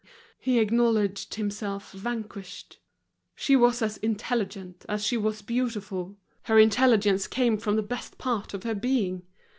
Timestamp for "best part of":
7.83-8.63